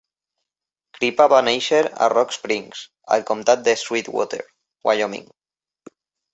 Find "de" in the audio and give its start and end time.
3.69-3.79